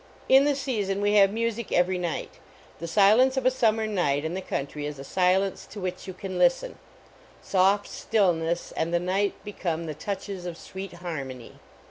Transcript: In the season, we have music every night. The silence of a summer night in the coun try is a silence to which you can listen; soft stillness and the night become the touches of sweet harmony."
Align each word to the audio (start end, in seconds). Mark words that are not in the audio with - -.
In 0.27 0.45
the 0.45 0.55
season, 0.55 0.99
we 0.99 1.13
have 1.13 1.31
music 1.31 1.71
every 1.71 1.99
night. 1.99 2.39
The 2.79 2.87
silence 2.87 3.37
of 3.37 3.45
a 3.45 3.51
summer 3.51 3.85
night 3.85 4.25
in 4.25 4.33
the 4.33 4.41
coun 4.41 4.65
try 4.65 4.81
is 4.81 4.97
a 4.97 5.03
silence 5.03 5.67
to 5.67 5.79
which 5.79 6.07
you 6.07 6.13
can 6.15 6.39
listen; 6.39 6.79
soft 7.39 7.85
stillness 7.87 8.71
and 8.71 8.91
the 8.91 8.99
night 8.99 9.35
become 9.43 9.85
the 9.85 9.93
touches 9.93 10.47
of 10.47 10.57
sweet 10.57 10.93
harmony." 11.05 11.59